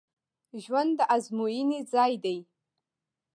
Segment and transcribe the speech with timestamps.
[0.63, 2.37] ژوند د ازموینې ځای دی